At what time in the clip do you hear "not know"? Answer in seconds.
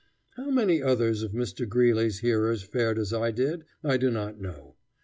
4.09-4.73